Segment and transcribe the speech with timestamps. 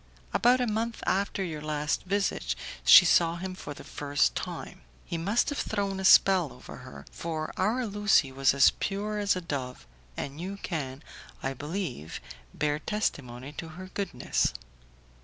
[0.33, 4.81] "About a month after your last visit she saw him for the first time.
[5.05, 9.35] He must have thrown a spell over her, for our Lucie was as pure as
[9.35, 9.85] a dove,
[10.17, 11.03] and you can,
[11.43, 12.19] I believe,
[12.51, 14.55] bear testimony to her goodness."